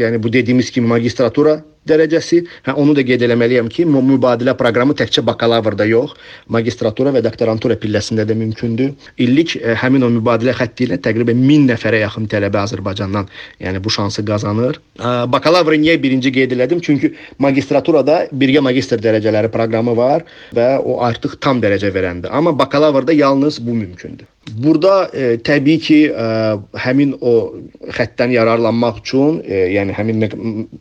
yəni 0.00 0.20
bu 0.22 0.32
dediyimiz 0.32 0.70
kimi 0.72 0.88
magistratura 0.88 1.58
dərəcəsi. 1.88 2.42
Hə 2.66 2.74
onu 2.80 2.94
da 2.96 3.04
qeyd 3.06 3.24
eləməliyəm 3.26 3.70
ki, 3.72 3.86
mübadilə 3.86 4.56
proqramı 4.58 4.96
təkcə 4.98 5.24
bakalavrda 5.26 5.86
yox, 5.88 6.14
magistratura 6.52 7.12
və 7.14 7.22
doktorantura 7.24 7.78
pilləsində 7.80 8.26
də 8.28 8.36
mümkündür. 8.38 8.92
İllik 9.22 9.56
ə, 9.56 9.62
e, 9.72 9.76
həmin 9.82 10.06
o 10.06 10.10
mübadilə 10.18 10.54
xətti 10.58 10.88
ilə 10.88 11.00
təqribən 11.06 11.40
1000 11.42 11.66
nəfərə 11.72 12.02
yaxın 12.04 12.28
tələbə 12.32 12.62
Azərbaycandan, 12.66 13.30
yəni 13.64 13.82
bu 13.82 13.92
şansı 13.96 14.24
qazanır. 14.26 14.80
Ə, 14.98 15.16
bakalavrı 15.32 15.80
niyə 15.82 15.98
birinci 16.02 16.32
qeyd 16.34 16.54
elədim? 16.56 16.82
Çünki 16.84 17.12
magistraturada 17.42 18.24
birgə 18.32 18.62
magistr 18.64 19.02
dərəcələri 19.02 19.52
proqramı 19.54 19.96
var 19.96 20.26
və 20.56 20.70
o 20.84 21.00
artıq 21.06 21.38
tam 21.40 21.62
dərəcə 21.64 21.92
verəndir. 21.94 22.32
Amma 22.32 22.56
bakalavrda 22.58 23.16
yalnız 23.16 23.60
bu 23.66 23.74
mümkündür. 23.74 24.26
Burada 24.54 25.10
e, 25.12 25.36
təbii 25.42 25.78
ki, 25.82 25.96
e, 26.14 26.26
həmin 26.78 27.16
o 27.18 27.32
xəttdən 27.96 28.30
yararlanmaq 28.30 29.00
üçün, 29.02 29.40
e, 29.42 29.64
yəni 29.74 29.94
həmin 29.96 30.22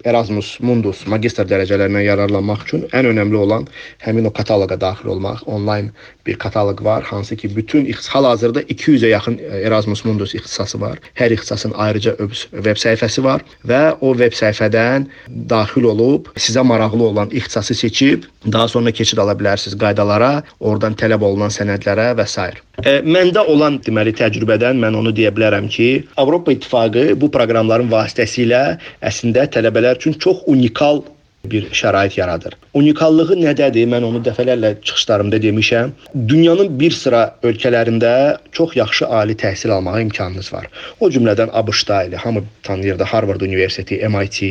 Erasmus 0.05 0.51
Mundus 0.61 1.01
magistr 1.09 1.47
dərəcələrindən 1.49 2.05
yararlanmaq 2.05 2.67
üçün 2.67 2.85
ən 2.93 3.09
önəmli 3.09 3.39
olan 3.41 3.65
həmin 4.05 4.29
o 4.29 4.33
kataloqa 4.33 4.77
daxil 4.81 5.15
olmaq. 5.15 5.41
Onlayn 5.49 5.89
bir 6.27 6.37
kataloq 6.37 6.83
var, 6.85 7.03
hansı 7.03 7.35
ki, 7.35 7.55
bütün 7.55 7.89
hal-hazırda 8.09 8.61
200-ə 8.61 9.09
yaxın 9.09 9.39
e, 9.41 9.61
Erasmus 9.65 10.05
Mundus 10.05 10.35
ixtisası 10.35 10.81
var. 10.81 11.01
Hər 11.17 11.33
ixtisasın 11.33 11.73
ayrıca 11.75 12.15
veb 12.53 12.77
səhifəsi 12.77 13.23
var 13.23 13.41
və 13.65 13.81
o 14.01 14.13
veb 14.17 14.37
səhifədən 14.37 15.09
daxil 15.49 15.89
olub 15.89 16.29
sizə 16.37 16.61
maraqlı 16.61 17.03
olan 17.03 17.33
ixtisası 17.33 17.75
seçib 17.75 18.29
daha 18.51 18.67
sonra 18.67 18.91
keçid 18.91 19.17
ala 19.17 19.33
bilərsiniz 19.33 19.77
qaydalara, 19.81 20.43
oradan 20.59 20.93
tələb 20.93 21.23
olunan 21.25 21.49
sənədlərə 21.53 22.11
və 22.19 22.27
s. 22.29 22.45
E, 22.83 22.99
məndə 23.01 23.41
olan 23.55 23.79
deməli 23.85 24.13
təcrübədən 24.19 24.79
mən 24.83 24.99
onu 24.99 25.13
deyə 25.15 25.31
bilərəm 25.35 25.71
ki, 25.71 25.89
Avropa 26.21 26.53
İttifaqı 26.55 27.07
bu 27.21 27.31
proqramların 27.33 27.91
vasitəsilə 27.91 28.63
əslində 29.09 29.47
tələbələr 29.55 29.99
üçün 30.01 30.17
çox 30.19 30.43
unikal 30.51 31.03
bir 31.51 31.69
şərait 31.71 32.19
yaradır. 32.19 32.55
Unikallığı 32.73 33.37
nədədir? 33.39 33.87
Mən 33.91 34.03
onu 34.07 34.21
dəfələrlə 34.25 34.75
çıxışlarımda 34.81 35.37
demişəm. 35.43 35.91
Dünyanın 36.27 36.79
bir 36.79 36.91
sıra 36.91 37.35
ölkələrində 37.43 38.37
çox 38.51 38.75
yaxşı 38.75 39.07
ali 39.07 39.35
təhsil 39.35 39.71
almağa 39.71 39.99
imkanınız 40.05 40.53
var. 40.53 40.67
O 40.99 41.09
cümlədən 41.09 41.51
ABŞ-da 41.53 42.03
elə 42.07 42.15
hamı 42.15 42.43
tanıyır 42.63 42.99
da 42.99 43.05
Harvard 43.05 43.41
Universiteti, 43.41 43.99
MIT 44.07 44.41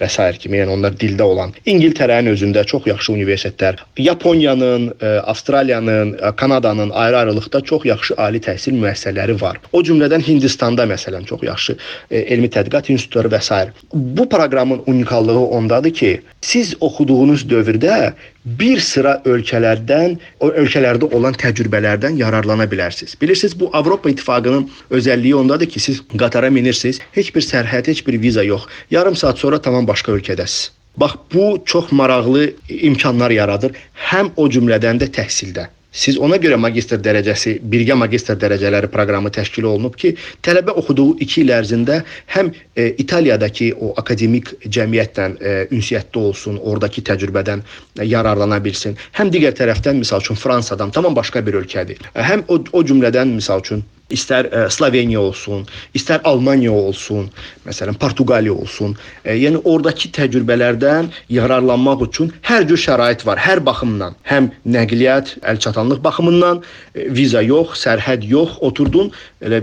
və 0.00 0.08
s. 0.08 0.32
kimi, 0.38 0.58
yəni 0.62 0.76
onlar 0.76 0.96
dildə 1.00 1.22
olan. 1.22 1.52
İngiltərənin 1.66 2.32
özündə 2.34 2.64
çox 2.64 2.86
yaxşı 2.86 3.12
universitetlər, 3.12 3.82
Yaponiyanın, 3.98 4.94
e, 5.00 5.06
Avstraliyanın, 5.06 6.12
e, 6.12 6.36
Kanadanın 6.36 6.90
ayrı-ayrılıqda 6.90 7.60
çox 7.60 7.84
yaxşı 7.84 8.14
ali 8.16 8.38
təhsil 8.38 8.78
müəssisələri 8.80 9.40
var. 9.40 9.60
O 9.72 9.82
cümlədən 9.82 10.24
Hindistanda 10.28 10.84
məsələn 10.84 11.24
çox 11.24 11.42
yaxşı 11.42 11.76
e, 12.10 12.18
elmi 12.18 12.48
tədqiqat 12.48 12.90
institutları 12.92 13.28
və 13.28 13.40
s. 13.42 13.60
Bu 13.94 14.28
proqramın 14.28 14.82
unikallığı 14.86 15.46
ondadır 15.46 15.94
ki, 15.94 16.20
siz 16.44 16.74
oxuduğunuz 16.80 17.44
dövrdə 17.48 18.12
bir 18.44 18.80
sıra 18.84 19.14
ölkələrdən, 19.24 20.18
o 20.44 20.50
ölkələrdə 20.52 21.08
olan 21.16 21.36
təcrübələrdən 21.40 22.18
yararlana 22.20 22.66
bilərsiniz. 22.70 23.16
Bilirsiniz, 23.20 23.56
bu 23.60 23.70
Avropa 23.72 24.10
İttifaqının 24.12 24.68
özəlliyi 24.90 25.34
ondadır 25.40 25.70
ki, 25.72 25.80
siz 25.80 26.02
qatara 26.18 26.50
minirsiniz, 26.50 27.00
heç 27.16 27.32
bir 27.34 27.46
sərhəd, 27.46 27.88
heç 27.88 28.04
bir 28.06 28.20
viza 28.22 28.44
yox. 28.44 28.68
Yarım 28.90 29.16
saat 29.16 29.38
sonra 29.38 29.62
tamam 29.62 29.88
başqa 29.88 30.12
ölkədəsiz. 30.12 30.70
Bax 30.96 31.16
bu 31.34 31.62
çox 31.64 31.92
maraqlı 31.92 32.52
imkanlar 32.68 33.32
yaradır, 33.34 33.72
həm 34.10 34.30
o 34.36 34.46
cümlədən 34.46 35.00
də 35.02 35.10
təhsildə. 35.16 35.66
Siz 35.94 36.16
ona 36.18 36.40
görə 36.42 36.56
magistr 36.58 36.98
dərəcəsi, 36.98 37.60
birgə 37.70 37.94
magistr 37.94 38.34
dərəcələri 38.42 38.90
proqramı 38.90 39.30
təşkil 39.34 39.68
olunub 39.70 39.94
ki, 40.00 40.16
tələbə 40.42 40.74
oxuduğu 40.80 41.20
2 41.22 41.44
il 41.44 41.52
ərzində 41.54 42.00
həm 42.34 42.50
e, 42.50 42.88
İtaliyadakı 43.04 43.70
o 43.78 43.92
akademik 44.02 44.50
cəmiyyətlə 44.66 45.28
e, 45.38 45.54
ünsiyyətdə 45.76 46.24
olsun, 46.30 46.58
oradakı 46.58 47.04
təcrübədən 47.06 47.62
e, 47.62 48.08
yararlana 48.10 48.58
bilsin. 48.64 48.98
Həm 49.14 49.30
digər 49.30 49.54
tərəfdən 49.54 50.02
məsəl 50.02 50.26
üçün 50.26 50.40
Fransadan 50.40 50.90
tamam 50.90 51.14
başqa 51.14 51.44
bir 51.46 51.62
ölkədir. 51.62 52.02
Həm 52.18 52.42
o, 52.48 52.58
o 52.58 52.82
cümlədən 52.82 53.36
məsəl 53.38 53.62
üçün 53.62 53.86
istər 54.16 54.48
ə, 54.48 54.64
e, 54.66 54.70
Sloveniya 54.74 55.20
olsun, 55.20 55.64
istər 55.96 56.22
Almaniya 56.28 56.72
olsun, 56.72 57.28
məsələn 57.66 57.98
Portuqaliya 58.00 58.54
olsun. 58.54 58.96
Ə, 59.22 59.34
e, 59.34 59.36
yəni 59.42 59.62
oradakı 59.64 60.10
təcrübələrdən 60.16 61.10
yararlanmaq 61.34 62.06
üçün 62.08 62.32
hər 62.48 62.68
cür 62.70 62.80
şərait 62.86 63.26
var, 63.28 63.40
hər 63.40 63.62
baxımdan. 63.66 64.16
Həm 64.28 64.50
nəqliyyat, 64.76 65.36
əlçatanlıq 65.54 66.02
baxımından 66.04 66.62
ə, 66.62 66.66
e, 66.94 67.08
viza 67.14 67.42
yox, 67.44 67.78
sərhəd 67.84 68.26
yox, 68.30 68.58
oturdun 68.64 69.12
elə 69.44 69.60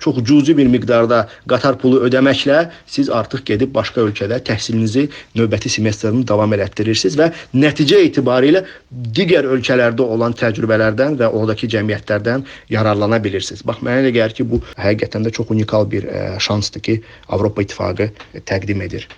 çox 0.00 0.18
cüzi 0.26 0.56
bir 0.56 0.68
miqdarda 0.72 1.20
qatar 1.50 1.78
pulu 1.80 2.00
ödəməklə 2.06 2.60
siz 2.90 3.10
artıq 3.14 3.44
gedib 3.50 3.72
başqa 3.74 4.02
ölkədə 4.06 4.40
təhsilinizi 4.48 5.06
növbəti 5.38 5.72
semestrini 5.72 6.24
davam 6.28 6.52
elətdirirsiniz 6.56 7.18
və 7.20 7.30
nəticə 7.64 8.00
etibarilə 8.08 8.64
digər 9.16 9.48
ölkələrdə 9.54 10.06
olan 10.16 10.34
təcrübələrdən 10.40 11.18
və 11.20 11.30
oradakı 11.30 11.70
cəmiyyətlərdən 11.74 12.46
yararlana 12.74 13.20
bilirsiniz. 13.22 13.62
Bax 13.66 13.82
Mənə 13.90 14.04
elə 14.04 14.12
gəlir 14.14 14.36
ki, 14.38 14.44
bu 14.46 14.60
həqiqətən 14.78 15.26
də 15.26 15.32
çox 15.34 15.50
unikal 15.50 15.88
bir 15.90 16.04
e, 16.06 16.36
şansdır 16.38 16.80
ki, 16.86 17.00
Avropa 17.28 17.62
İttifaqı 17.62 18.10
təqdim 18.46 18.82
edir. 18.86 19.08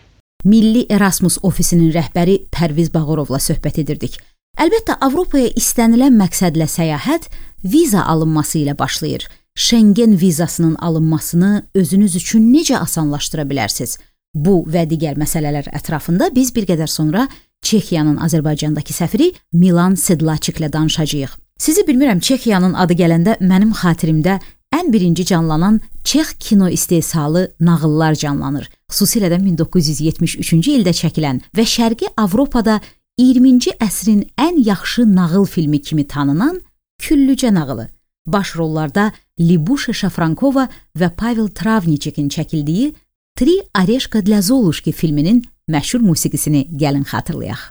Milli 0.44 0.86
Erasmus 0.90 1.36
ofisinin 1.42 1.92
rəhbəri 1.92 2.38
Pərviz 2.50 2.88
Bağırovla 2.94 3.38
söhbət 3.38 3.82
edirdik. 3.84 4.16
Əlbəttə 4.56 4.96
Avropaya 5.04 5.52
istənilən 5.60 6.16
məqsədlə 6.16 6.66
səyahət 6.68 7.28
viza 7.64 8.06
alınması 8.14 8.62
ilə 8.62 8.78
başlayır. 8.78 9.28
Schengen 9.54 10.16
vizasının 10.20 10.74
alınmasını 10.74 11.66
özünüz 11.74 12.16
üçün 12.16 12.48
necə 12.54 12.80
asanlaşdıra 12.80 13.44
bilərsiniz? 13.44 13.98
Bu 14.34 14.62
və 14.64 14.86
digər 14.88 15.20
məsələlər 15.20 15.68
ətrafında 15.76 16.30
biz 16.34 16.54
bir 16.56 16.64
qədər 16.72 16.88
sonra 16.88 17.28
Çexiyanın 17.62 18.16
Azərbaycandakı 18.24 18.96
səfiri 18.96 19.32
Milan 19.52 19.94
Sedlaçiklə 19.94 20.72
danışacağıq. 20.72 21.36
Sizi 21.58 21.84
bilmirəm 21.86 22.20
Çexiyanın 22.20 22.74
adı 22.74 22.96
gələndə 22.98 23.36
mənim 23.44 23.76
xatirimdə 23.76 24.40
ən 24.72 24.92
birinci 24.92 25.24
canlanan 25.24 25.80
Çex 26.04 26.32
kino 26.38 26.68
istehsalı 26.68 27.52
nağıllar 27.60 28.14
canlanır. 28.14 28.70
Xüsusilə 28.90 29.30
də 29.30 29.38
1973-cü 29.38 30.74
ildə 30.78 30.92
çəkilən 30.96 31.40
və 31.56 31.64
Şərqi 31.64 32.10
Avropada 32.16 32.80
20-ci 33.20 33.76
əsrin 33.80 34.24
ən 34.38 34.58
yaxşı 34.66 35.06
nağıl 35.16 35.46
filmi 35.46 35.82
kimi 35.82 36.06
tanınan 36.08 36.60
Küllücə 37.02 37.54
nağılı. 37.54 37.88
Baş 38.26 38.56
rollarda 38.56 39.12
Libuşa 39.40 39.92
Şafrankova 39.92 40.68
və 40.98 41.10
Pavel 41.16 41.48
Travniçikin 41.48 42.28
çəkildiyi 42.28 42.92
Tri 43.36 43.54
Areşka 43.74 44.26
dla 44.26 44.42
Zoluşki 44.42 44.92
filminin 44.92 45.44
məşhur 45.68 45.98
musiqisini 45.98 46.68
gəlin 46.76 47.04
xatırlayaq. 47.04 47.62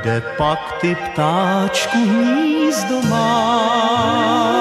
Kde 0.00 0.20
pak 0.36 0.80
ty 0.80 0.96
ptáčku 0.96 1.98
hnízdo 2.08 3.02
máš. 3.02 4.59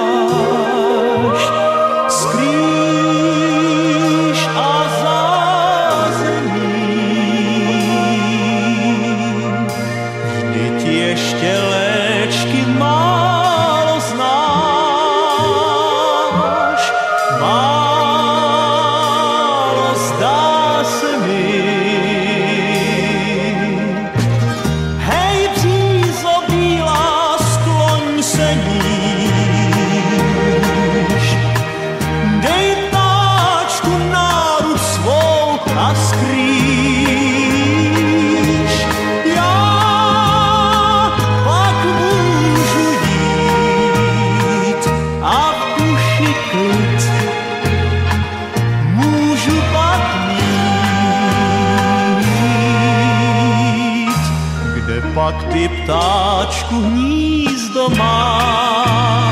Ty 55.60 55.68
ptáčku 55.68 56.82
hnízdo 56.82 57.90
máš. 57.90 59.29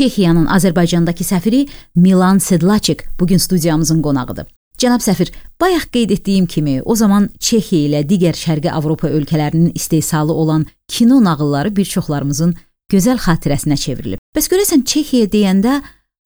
Çexiyanın 0.00 0.46
Azərbaycandakı 0.46 1.24
səfiri 1.28 1.68
Milan 1.94 2.38
Sedlaçik 2.38 3.02
bu 3.20 3.26
gün 3.26 3.36
studiyamızın 3.36 4.02
qonağıdır. 4.02 4.46
Cənab 4.80 5.02
səfir, 5.04 5.28
bayaq 5.60 5.90
qeyd 5.92 6.10
etdiyim 6.10 6.46
kimi, 6.46 6.78
o 6.82 6.94
zaman 6.96 7.26
Çexiya 7.38 7.88
ilə 7.88 8.00
digər 8.08 8.32
Şərqi 8.32 8.70
Avropa 8.72 9.08
ölkələrinin 9.08 9.74
istehsalı 9.74 10.32
olan 10.32 10.64
kino 10.88 11.20
nağılları 11.24 11.76
bir 11.76 11.84
çoxlarımızın 11.84 12.54
gözəl 12.92 13.20
xatirəsinə 13.26 13.76
çevrilib. 13.76 14.24
Bəs 14.36 14.48
görəsən 14.48 14.86
Çexiya 14.88 15.28
deyəndə 15.36 15.82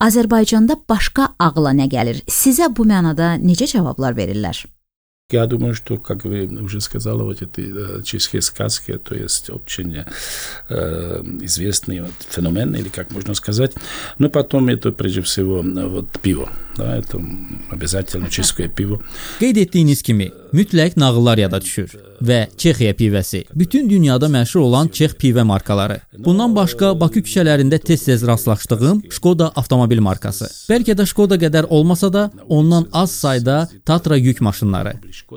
Azərbaycanda 0.06 0.78
başqa 0.88 1.32
ağla 1.38 1.74
nə 1.74 1.90
gəlir? 1.90 2.22
Sizə 2.30 2.70
bu 2.76 2.86
mənada 2.86 3.34
necə 3.42 3.66
cavablar 3.74 4.14
verirlər? 4.14 4.62
Я 5.30 5.46
думаю, 5.46 5.74
что, 5.74 5.96
как 5.96 6.24
вы 6.24 6.46
уже 6.62 6.82
сказали, 6.82 7.16
вот 7.16 7.40
эти 7.40 8.02
чешские 8.02 8.42
сказки, 8.42 8.98
то 8.98 9.14
есть 9.14 9.48
очень 9.48 10.04
э, 10.68 11.22
известный 11.40 12.02
вот 12.02 12.12
феномен, 12.28 12.74
или 12.74 12.90
как 12.90 13.10
можно 13.10 13.32
сказать. 13.32 13.72
Но 14.18 14.28
потом 14.28 14.68
это 14.68 14.92
прежде 14.92 15.22
всего 15.22 15.60
э, 15.60 15.86
вот 15.86 16.10
пиво, 16.20 16.50
да, 16.79 16.97
это 16.97 17.19
обязательно 17.71 18.29
чешское 18.29 18.67
пиво. 18.67 18.99
Qeyd 19.39 19.57
etdiyiniz 19.57 20.01
kimi, 20.01 20.29
mütləq 20.55 20.95
nağıllar 20.99 21.37
yada 21.37 21.59
düşür 21.61 21.91
və 22.23 22.39
Çexiya 22.57 22.95
pivəsi 22.99 23.43
bütün 23.55 23.89
dünyada 23.89 24.27
məşhur 24.31 24.63
olan 24.67 24.87
Çex 24.87 25.13
pivə 25.21 25.43
markaları. 25.43 25.99
Bundan 26.17 26.55
başqa 26.55 26.93
Bakı 26.99 27.19
küçələrində 27.19 27.79
tez-tez 27.79 28.25
rastlaşdığım 28.27 29.03
Şkoda 29.11 29.51
avtomobil 29.55 29.99
markası. 29.99 30.49
Bəlkə 30.71 30.95
də 30.99 31.05
Şkoda 31.11 31.39
qədər 31.39 31.67
olmasa 31.69 32.13
da, 32.13 32.31
ondan 32.47 32.87
az 32.93 33.11
sayda 33.11 33.69
Tatra 33.85 34.17
yük 34.17 34.41
maşınları. 34.41 34.93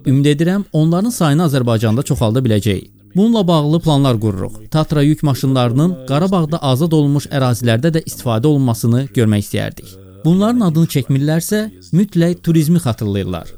Ümid 0.06 0.26
edirəm, 0.34 0.64
onların 0.72 1.10
sayını 1.10 1.48
Azərbaycanda 1.48 2.02
çoxalda 2.02 2.38
biləcəyik. 2.38 2.90
Bununla 3.16 3.48
bağlı 3.48 3.80
planlar 3.80 4.20
qururuq. 4.20 4.70
Tatra 4.70 5.02
yük 5.02 5.22
maşınlarının 5.22 6.06
Qarabağda 6.08 6.62
azad 6.62 6.92
olunmuş 6.92 7.26
ərazilərdə 7.28 7.92
də 7.98 8.00
istifadə 8.08 8.46
olunmasını 8.46 9.08
görmək 9.14 9.44
istəyərdik. 9.44 9.98
Bunların 10.25 10.65
adını 10.69 10.89
çəkmirlərsə, 10.95 11.61
mütləq 11.93 12.41
turizmi 12.43 12.81
xatırlayırlar. 12.83 13.53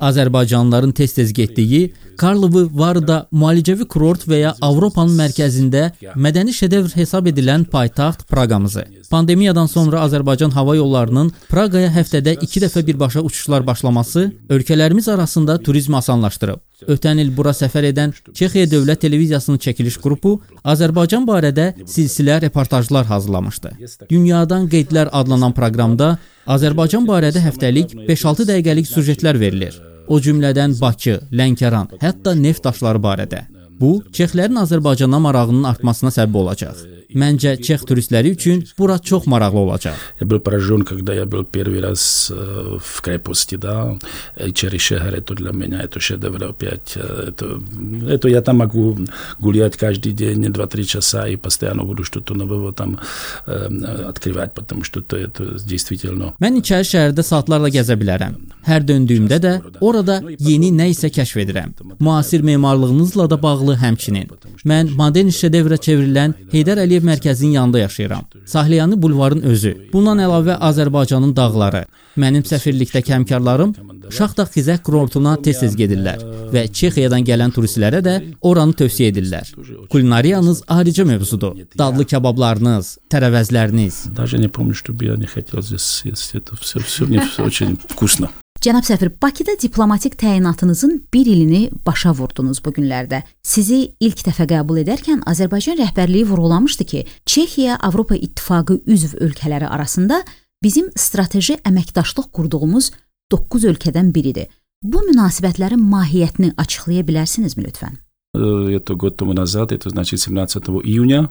Azərbaycanlıların 0.00 0.92
tez-tez 0.92 1.32
getdiyi 1.32 1.92
Karlovu 2.18 2.68
Varda 2.72 3.24
müalicəvi 3.32 3.86
kurort 3.90 4.26
və 4.28 4.38
ya 4.40 4.52
Avropanın 4.62 5.16
mərkəzində 5.18 5.84
mədəni 6.14 6.54
şedevr 6.54 6.92
hesab 6.94 7.26
edilən 7.30 7.64
paytaxt 7.70 8.26
Praqamızı. 8.30 8.84
Pandemiyadan 9.10 9.66
sonra 9.66 10.04
Azərbaycan 10.06 10.54
hava 10.54 10.76
yollarının 10.76 11.32
Praqaya 11.50 11.90
həftədə 11.94 12.36
2 12.46 12.62
dəfə 12.66 12.84
birbaşa 12.86 13.22
uçuşlar 13.26 13.66
başlaması 13.66 14.30
ölkələrimiz 14.48 15.08
arasında 15.10 15.58
turizmi 15.58 15.96
asanlaşdırıb. 15.96 16.62
Ötən 16.90 17.20
il 17.22 17.30
bura 17.36 17.54
səfər 17.56 17.88
edən 17.90 18.12
Çexiya 18.34 18.66
Dövlət 18.70 19.04
Televiziyasının 19.06 19.58
çəkiliş 19.62 19.98
qrupu 20.02 20.36
Azərbaycan 20.64 21.26
barədə 21.26 21.72
silsilə 21.88 22.40
reportajlar 22.42 23.06
hazırlamışdı. 23.06 23.74
Dünyadan 24.10 24.68
qeydlər 24.68 25.10
adlanan 25.12 25.54
proqramda 25.56 26.16
Azərbaycan 26.44 27.06
barədə 27.08 27.40
həftəlik 27.40 27.94
5-6 28.04 28.44
dəqiqəlik 28.50 28.88
süjetlər 28.88 29.38
verilir. 29.40 29.78
O 30.12 30.18
cümlədən 30.20 30.74
Bakı, 30.76 31.16
Lənkəran, 31.32 31.88
hətta 32.02 32.34
neft 32.36 32.66
daşları 32.66 33.00
barədə. 33.00 33.40
Bu, 33.79 34.03
Çexlərin 34.11 34.59
Azərbaycana 34.59 35.19
marağının 35.23 35.63
artmasına 35.69 36.11
səbəb 36.11 36.41
olacaq. 36.41 36.81
Məncə 37.09 37.55
Çex 37.63 37.85
turistləri 37.89 38.35
üçün 38.35 38.59
bura 38.77 38.99
çox 38.99 39.25
maraqlı 39.27 39.59
olacaq. 39.59 39.95
Я 40.21 40.27
был 40.27 40.39
поражен, 40.39 40.81
когда 40.81 41.13
я 41.13 41.25
был 41.25 41.43
первый 41.43 41.81
раз 41.81 42.31
э, 42.31 42.77
в 42.79 43.01
крепости, 43.01 43.55
да, 43.55 43.97
и 44.37 44.51
Черешехер, 44.53 45.15
это 45.15 45.33
для 45.33 45.51
меня, 45.51 45.81
это 45.81 45.99
шедевр 45.99 46.43
опять, 46.43 46.93
э, 46.95 47.29
это, 47.29 47.61
это 48.07 48.27
я 48.27 48.41
там 48.41 48.57
могу 48.57 48.97
гулять 49.39 49.77
каждый 49.77 50.11
день, 50.11 50.45
2-3 50.45 50.83
часа, 50.83 51.27
и 51.27 51.35
постоянно 51.35 51.83
буду 51.83 52.03
что-то 52.03 52.35
нового 52.35 52.73
там 52.73 52.99
э, 53.47 54.05
открывать, 54.07 54.53
потому 54.53 54.83
что 54.83 54.99
это, 54.99 55.17
это 55.17 55.57
действительно 55.65 56.33
Mən 56.39 56.59
İçəri 56.61 56.85
şəhərdə 56.85 57.23
saatlarla 57.23 57.69
gəzə 57.73 57.95
bilərəm. 57.97 58.35
Hər 58.67 58.85
döndüyümdə 58.85 59.39
də 59.41 59.53
orada 59.81 60.19
yeni 60.37 60.69
nə 60.71 60.91
isə 60.93 61.09
kəşf 61.09 61.41
edirəm. 61.41 61.73
Müasir 61.99 62.41
memarlığınızla 62.41 63.29
da 63.29 63.41
bağlı 63.41 63.62
həmçinin. 63.63 64.29
Mən 64.65 64.91
modern 64.95 65.29
şedevrə 65.29 65.77
çevrilən 65.77 66.33
Heydər 66.53 66.83
Əliyev 66.85 67.05
mərkəzinin 67.05 67.51
yanında 67.59 67.79
yaşayıram. 67.79 68.25
Sahliyanı 68.45 69.01
bulvarın 69.01 69.41
özü. 69.41 69.75
Bundan 69.93 70.19
əlavə 70.19 70.57
Azərbaycanın 70.59 71.35
dağları. 71.35 71.85
Mənim 72.17 72.43
səfirlikdəki 72.43 73.13
həmkarlarım 73.13 73.75
Şaxta 74.09 74.43
Xizək 74.49 74.81
kurortuna 74.83 75.35
tez-tez 75.37 75.75
gedirlər 75.77 76.23
və 76.53 76.65
Çexiyadan 76.73 77.23
gələn 77.27 77.53
turistlərə 77.53 78.01
də 78.05 78.15
oranı 78.41 78.73
tövsiyə 78.81 79.11
edirlər. 79.13 79.53
Kulinariyanız 79.89 80.63
ayrıca 80.67 81.05
mövzudur. 81.05 81.55
Dadlı 81.77 82.05
kabablarınız, 82.09 82.97
tərəvəzləriniz. 83.13 84.15
Даже 84.15 84.37
не 84.39 84.47
помню, 84.47 84.73
чтобы 84.73 85.05
я 85.05 85.15
не 85.15 85.27
хотел 85.27 85.61
здесь 85.61 86.01
есть. 86.05 86.35
Это 86.35 86.55
все, 86.55 86.79
все 86.79 87.05
мне 87.05 87.19
всё 87.19 87.45
очень 87.45 87.77
вкусно. 87.87 88.29
Cənab 88.64 88.86
səfir, 88.88 89.10
Bakıda 89.22 89.58
diplomatik 89.60 90.14
təyinatınızın 90.16 91.08
1 91.14 91.26
ilini 91.26 91.70
başa 91.86 92.14
vurdunuz 92.16 92.62
bu 92.64 92.70
günlərdə. 92.72 93.18
Sizi 93.42 93.92
ilk 94.00 94.22
dəfə 94.24 94.46
qəbul 94.48 94.78
edərkən 94.80 95.20
Azərbaycan 95.28 95.76
rəhbərliyi 95.82 96.24
vurğulamışdı 96.30 96.84
ki, 96.84 97.02
Çexiya 97.26 97.76
Avropa 97.76 98.16
İttifaqı 98.16 98.78
üzv 98.86 99.18
ölkələri 99.26 99.68
arasında 99.68 100.22
bizim 100.62 100.88
strateji 100.96 101.58
əməkdaşlıq 101.60 102.30
qurduğumuz 102.32 102.90
9 103.36 103.68
ölkədən 103.74 104.14
biridir. 104.16 104.48
Bu 104.82 105.04
münasibətlərin 105.10 105.84
mahiyyətini 105.92 106.54
açıqlaya 106.56 107.04
bilərsinizmi 107.04 107.66
lütfən? 107.68 108.00
Э, 108.35 108.75
Это 108.75 108.93
год 108.93 109.17
тому 109.17 109.33
назад, 109.33 109.71
это 109.71 109.89
значит 109.89 110.19
17 110.19 110.63
июня. 110.83 111.29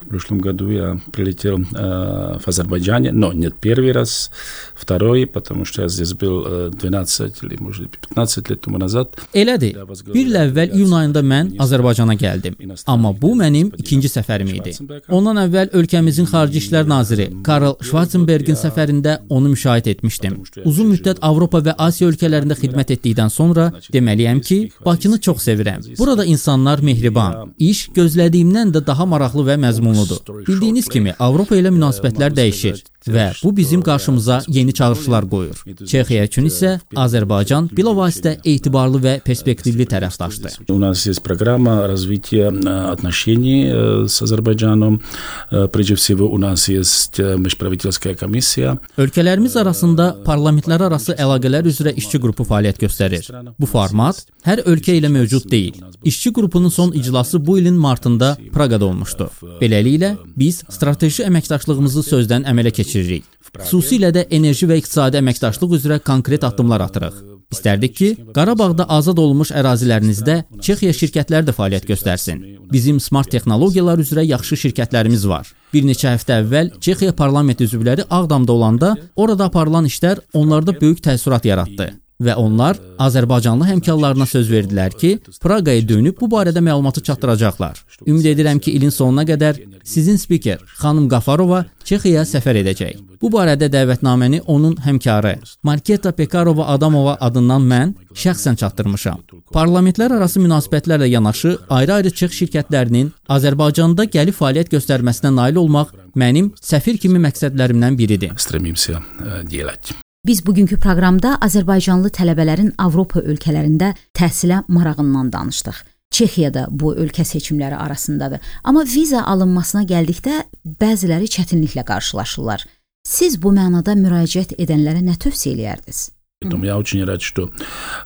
В 0.00 0.08
прошлом 0.08 0.38
году 0.38 0.68
я 0.68 0.98
прилетел 1.12 1.60
э, 1.60 2.38
в 2.38 2.48
Азербайджане, 2.48 3.12
но 3.12 3.32
нет 3.32 3.54
первый 3.60 3.92
раз, 3.92 4.32
второй, 4.74 5.26
потому 5.26 5.64
что 5.64 5.82
я 5.82 5.88
здесь 5.88 6.12
был 6.12 6.44
э, 6.44 6.70
12 6.72 7.42
или, 7.44 7.56
может, 7.60 7.96
15 8.08 8.50
лет 8.50 8.60
тому 8.60 8.78
назад. 8.78 9.16
Elədir. 9.32 9.78
Bir 10.12 10.26
il 10.26 10.34
əvvəl 10.40 10.74
iyun 10.74 10.92
ayında 10.98 11.22
mən 11.22 11.52
Azərbaycana 11.62 12.16
gəldim. 12.18 12.56
Amma 12.86 13.12
bu 13.14 13.36
mənim 13.38 13.70
ikinci 13.78 14.10
səfərim 14.10 14.50
idi. 14.50 14.74
Ondan 15.08 15.38
əvvəl 15.46 15.70
ölkəmizin 15.78 16.26
xarici 16.26 16.58
işlər 16.58 16.90
naziri 16.90 17.28
Karl 17.46 17.76
Schwarzenbergin 17.80 18.58
səfərində 18.58 19.20
onu 19.30 19.54
müşahidə 19.54 19.94
etmişdim. 19.94 20.40
Uzun 20.66 20.90
müddət 20.90 21.22
Avropa 21.22 21.62
və 21.62 21.76
Asiya 21.78 22.10
ölkələrində 22.10 22.58
xidmət 22.58 22.96
etdikdən 22.98 23.30
sonra 23.30 23.70
deməliyəm 23.94 24.42
ki, 24.42 24.60
Bakını 24.84 25.20
çox 25.20 25.46
sevirəm. 25.46 25.86
Burada 25.98 26.26
insanlar 26.37 26.83
mehriban, 26.85 27.53
iş 27.57 27.87
gözlədiyimdən 27.97 28.73
də 28.75 28.83
daha 28.87 29.05
maraqlı 29.09 29.45
və 29.49 29.57
məzmunludur. 29.65 30.21
Bildiyiniz 30.47 30.87
kimi 30.93 31.15
Avropa 31.19 31.57
ilə 31.57 31.73
münasibətlər 31.73 32.35
dəyişir 32.37 32.83
və 33.06 33.26
bu 33.44 33.56
bizim 33.56 33.82
qarşımıza 33.82 34.42
yeni 34.48 34.72
çağırışlar 34.74 35.28
qoyur. 35.30 35.62
Çexiya 35.86 36.24
üçün 36.28 36.46
isə 36.50 36.78
Azərbaycan 36.94 37.68
bilavasitə 37.76 38.36
etibarlı 38.44 39.00
və 39.02 39.14
perspektivli 39.20 39.86
tərəfdaşdır. 39.86 40.60
У 40.68 40.78
нас 40.78 41.06
есть 41.06 41.22
программа 41.22 41.88
развития 41.88 42.50
э, 42.52 42.92
отношений 42.92 43.66
э, 43.70 44.06
с 44.08 44.22
Азербайджаном. 44.22 45.02
Э, 45.50 45.68
Прежде 45.72 45.94
всего, 45.94 46.26
у 46.28 46.38
нас 46.38 46.68
есть 46.68 47.18
э, 47.20 47.36
межправительская 47.36 48.14
комиссия. 48.14 48.78
Ölkələrimiz 48.98 49.56
arasında 49.56 50.16
parlamentlər 50.24 50.82
arası 50.88 51.14
əlaqələr 51.18 51.66
üzrə 51.66 51.92
işçi 51.96 52.20
qrupu 52.20 52.44
fəaliyyət 52.44 52.78
göstərir. 52.82 53.28
Bu 53.60 53.66
format 53.66 54.24
hər 54.46 54.62
ölkə 54.66 54.94
ilə 54.98 55.08
mövcud 55.12 55.50
deyil. 55.50 55.80
İşçi 56.04 56.32
qrupunun 56.32 56.68
son 56.68 56.92
iclası 56.92 57.46
bu 57.46 57.58
ilin 57.58 57.74
martında 57.74 58.36
Praqada 58.52 58.84
olmuşdu. 58.84 59.30
Beləliklə, 59.60 60.16
biz 60.36 60.62
strateji 60.68 61.24
əməkdaşlığımızı 61.28 62.02
sözdən 62.08 62.46
əmələ 62.50 62.72
keçiririk. 62.97 63.25
Xüsusilə 63.57 64.11
də 64.13 64.27
enerji 64.33 64.67
və 64.69 64.77
iqtisadi 64.81 65.19
əməkdaşlıq 65.21 65.73
üzrə 65.77 65.97
konkret 66.03 66.43
addımlar 66.43 66.83
atırıq. 66.87 67.17
İstərdik 67.53 67.93
ki, 67.95 68.07
Qarabağda 68.35 68.85
azad 68.91 69.17
olunmuş 69.23 69.53
ərazilərinizdə 69.55 70.41
Çexiya 70.61 70.93
şirkətləri 70.93 71.47
də 71.47 71.53
fəaliyyət 71.55 71.87
göstərsin. 71.87 72.41
Bizim 72.71 72.99
smart 72.99 73.31
texnologiyalar 73.31 74.01
üzrə 74.03 74.25
yaxşı 74.27 74.59
şirkətlərimiz 74.65 75.23
var. 75.31 75.47
Bir 75.73 75.87
neçə 75.87 76.11
həftə 76.17 76.41
əvvəl 76.41 76.73
Çexiya 76.83 77.15
parlament 77.15 77.63
üzvləri 77.63 78.03
Ağdamda 78.09 78.51
olanda 78.51 78.97
orada 79.15 79.47
aparılan 79.47 79.87
işlər 79.87 80.19
onlarda 80.33 80.75
böyük 80.81 80.99
təəssürat 81.07 81.47
yaratdı 81.47 81.93
və 82.22 82.34
onlar 82.38 82.78
Azərbaycanlı 83.02 83.66
həmkarlarına 83.72 84.26
söz 84.30 84.50
verdilər 84.52 84.94
ki, 84.98 85.16
Praqaya 85.42 85.82
dönüb 85.88 86.20
bu 86.20 86.28
barədə 86.30 86.62
məlumatı 86.62 87.02
çatdıracaqlar. 87.08 87.82
Ümid 88.06 88.28
edirəm 88.34 88.60
ki, 88.62 88.74
ilin 88.78 88.90
sonuna 88.94 89.24
qədər 89.28 89.58
sizin 89.84 90.16
spiker 90.16 90.62
xanım 90.80 91.08
Qafarova 91.10 91.64
Çexiyaya 91.84 92.22
səfər 92.28 92.60
edəcək. 92.62 93.00
Bu 93.22 93.30
barədə 93.30 93.68
dəvətnaməni 93.70 94.42
onun 94.50 94.76
həmkarı 94.82 95.36
Marketa 95.62 96.12
Pekarova 96.12 96.68
Adamova 96.74 97.16
adından 97.20 97.66
mən 97.72 97.94
şəxsən 98.14 98.58
çatdırmışam. 98.62 99.22
Parlamentlər 99.54 100.16
arası 100.18 100.42
münasibətlərlə 100.42 101.10
yanaşı 101.10 101.56
ayrı-ayrı 101.70 102.10
Çex 102.10 102.38
şirkətlərinin 102.42 103.10
Azərbaycanda 103.28 104.06
gəlib 104.14 104.38
fəaliyyət 104.38 104.72
göstərməsinə 104.76 105.34
nail 105.34 105.58
olmaq 105.62 105.94
mənim 106.18 106.52
səfir 106.62 106.98
kimi 107.02 107.22
məqsədlərimdən 107.26 107.98
biridir. 107.98 108.38
Стремимся 108.38 109.02
э, 109.20 109.42
делать. 109.50 109.94
Biz 110.27 110.45
bugünkü 110.45 110.75
proqramda 110.83 111.37
Azərbaycanlı 111.45 112.09
tələbələrin 112.11 112.73
Avropa 112.83 113.21
ölkələrində 113.23 113.93
təhsilə 114.17 114.57
marağından 114.67 115.29
danışdıq. 115.31 115.77
Çexiya 116.11 116.49
da 116.53 116.65
bu 116.69 116.91
ölkə 116.95 117.23
seçimləri 117.23 117.75
arasındadır. 117.75 118.41
Amma 118.63 118.83
viza 118.83 119.23
alınmasına 119.23 119.85
gəldikdə 119.87 120.41
bəziləri 120.81 121.31
çətinliklə 121.31 121.85
qarşılaşırlar. 121.87 122.67
Siz 123.07 123.39
bu 123.43 123.53
mənada 123.55 123.95
müraciət 123.95 124.51
edənlərə 124.59 125.05
nə 125.07 125.15
tövsiyə 125.15 125.55
eləyərdiniz? 125.55 126.03
Поэтому 126.42 126.64
я 126.64 126.76
очень 126.76 127.04
рад, 127.04 127.22
что 127.22 127.50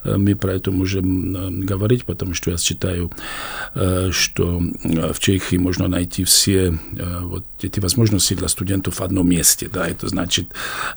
э, 0.04 0.16
мы 0.16 0.36
про 0.36 0.54
это 0.54 0.70
можем 0.70 1.36
э, 1.36 1.50
говорить, 1.64 2.04
потому 2.04 2.34
что 2.34 2.50
я 2.50 2.58
считаю, 2.58 3.10
э, 3.74 4.10
что 4.12 4.60
э, 4.84 5.12
в 5.12 5.18
Чехии 5.20 5.56
можно 5.56 5.88
найти 5.88 6.24
все 6.24 6.66
э, 6.68 7.20
вот 7.22 7.46
эти 7.62 7.80
возможности 7.80 8.34
для 8.34 8.48
студентов 8.48 8.96
в 8.96 9.00
одном 9.00 9.28
месте. 9.28 9.70
Да, 9.72 9.88
это 9.88 10.08
значит 10.08 10.48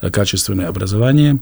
э, 0.02 0.10
качественное 0.10 0.68
образование, 0.68 1.40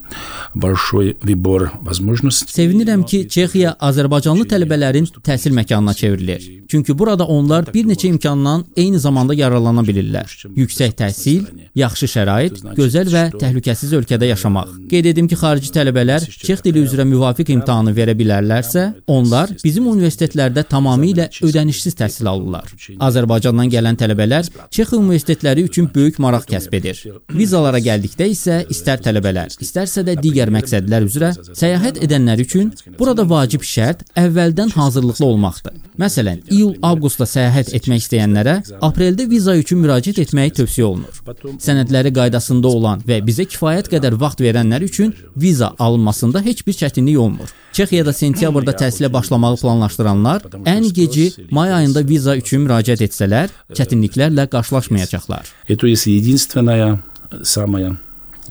большой 0.53 1.17
выбор 1.21 1.71
возможностей. 1.81 2.53
Sevinirəm 2.53 3.03
ki, 3.03 3.27
Çexiya 3.29 3.73
Azərbaycanlı 3.81 4.45
tələbələrin 4.45 5.09
təhsil 5.25 5.57
məkanına 5.57 5.93
çevrilir. 5.93 6.45
Çünki 6.69 6.93
burada 6.93 7.25
onlar 7.25 7.73
bir 7.73 7.85
neçə 7.89 8.07
imkandan 8.07 8.65
eyni 8.75 8.99
zamanda 8.99 9.33
yararlana 9.33 9.81
bilirlər. 9.87 10.29
Yüksək 10.53 10.93
təhsil, 10.99 11.47
yaxşı 11.75 12.11
şərait, 12.11 12.61
gözəl 12.77 13.09
və 13.13 13.25
təhlükəsiz 13.39 13.93
ölkədə 13.97 14.29
yaşamaq. 14.33 14.73
Qeyd 14.91 15.13
edim 15.13 15.27
ki, 15.31 15.39
xarici 15.39 15.71
tələbələr 15.82 16.24
Çex 16.30 16.62
dili 16.64 16.82
üzrə 16.86 17.04
müvafiq 17.08 17.50
imtahanı 17.56 17.92
verə 17.96 18.14
bilərlərsə, 18.18 18.84
onlar 19.10 19.50
bizim 19.62 19.88
universitetlərdə 19.90 20.64
tamamilə 20.70 21.28
ödənişsiz 21.42 21.96
təhsil 21.98 22.28
alırlar. 22.30 22.70
Azərbaycandan 23.02 23.70
gələn 23.72 23.98
tələbələr 23.98 24.48
Çex 24.70 24.94
universitetləri 24.98 25.66
üçün 25.66 25.88
böyük 25.94 26.20
maraq 26.22 26.46
kəsb 26.50 26.76
edir. 26.78 27.00
Vizalara 27.32 27.80
gəldikdə 27.82 28.28
isə 28.32 28.60
istər 28.72 29.02
tələbələr, 29.04 29.54
istərsə 29.64 30.04
də 30.06 30.16
digər 30.22 30.52
məqsədlər 30.54 31.08
üzrə 31.08 31.32
səyahət 31.50 32.02
edənlər 32.06 32.44
üçün 32.44 32.72
burada 32.98 33.26
vacib 33.28 33.66
şərt 33.66 34.06
əvvəldən 34.22 34.74
hazırlıqlı 34.76 35.26
olmaqdır. 35.26 35.78
Məsələn, 36.02 36.44
iyul-avqustda 36.50 37.26
səyahət 37.28 37.74
etmək 37.76 38.06
istəyənlərə 38.06 38.54
apreldə 38.86 39.26
viza 39.28 39.54
üçün 39.58 39.82
müraciət 39.84 40.22
etməyi 40.24 40.54
tövsiyə 40.60 40.86
olunur. 40.88 41.20
Sənədləri 41.62 42.14
qaydasında 42.16 42.68
olan 42.68 43.02
və 43.06 43.20
bizə 43.26 43.44
kifayət 43.48 43.90
qədər 43.92 44.16
vaxt 44.20 44.40
verənlər 44.44 44.86
üçün 44.88 45.12
viza 45.36 45.71
alınmasında 45.79 46.41
heç 46.41 46.67
bir 46.67 46.73
çətinlik 46.73 47.17
olmur. 47.17 47.49
Çexiyada 47.73 48.13
sentyabrda 48.13 48.71
təhsilə 48.71 49.13
başlamağı 49.13 49.57
planlaşdıranlar 49.57 50.41
ən 50.65 50.93
geci 50.93 51.33
may 51.51 51.73
ayında 51.73 52.07
viza 52.07 52.35
üçün 52.35 52.65
müraciət 52.67 53.03
etsələr, 53.07 53.49
çətinliklərlə 53.73 54.47
qarşılaşmayacaqlar. 54.47 55.45
Это 55.67 55.87
есть 55.87 56.07
единственная, 56.07 56.99
самая 57.43 57.97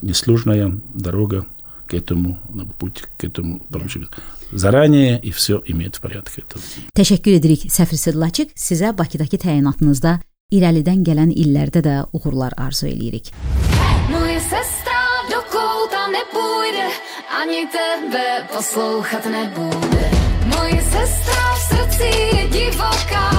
несложная 0.02 0.72
дорога 0.94 1.46
к 1.86 1.94
этому, 1.94 2.38
на 2.54 2.64
путь 2.64 3.02
к 3.18 3.24
этому 3.24 3.60
получить. 3.72 4.08
Заранее 4.52 5.18
и 5.20 5.30
все 5.30 5.60
иметь 5.66 5.96
в 5.96 6.00
порядке. 6.00 6.42
Это 6.42 6.58
Təşəkkür 6.94 7.36
edirik 7.40 7.66
Səfir 7.70 7.98
Sıdlaçıq. 7.98 8.54
Sizə 8.54 8.92
Bakıdakı 8.98 9.36
təyinatınızda 9.42 10.20
irəlidən 10.54 11.02
gələn 11.02 11.32
illərdə 11.34 11.82
də 11.82 11.94
uğurlar 12.12 12.54
arzu 12.56 12.86
eləyirik. 12.86 13.32
Moje 14.10 14.40
sestra 14.40 15.00
do 15.30 15.40
kouta 15.52 16.06
nepůjde, 16.16 16.86
Ani 17.39 17.67
tebe 17.67 18.47
poslouchat 18.53 19.25
nebude. 19.25 20.11
Moje 20.45 20.81
sestra 20.81 21.43
v 21.55 21.59
srdci 21.59 22.09
je 22.35 22.47
divoká, 22.47 23.29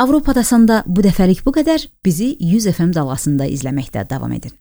Avropadasanda 0.00 0.80
bu 0.88 1.02
dəfəlik 1.04 1.42
bu 1.44 1.52
qədər. 1.52 1.82
Bizi 2.06 2.30
100 2.40 2.70
FM 2.72 2.94
dalğasında 2.96 3.48
izləməkdə 3.52 4.06
davam 4.08 4.32
edin. 4.32 4.54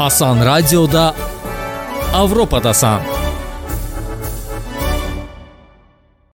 Asan 0.00 0.40
radioda 0.44 1.10
Avropadasan. 2.16 3.15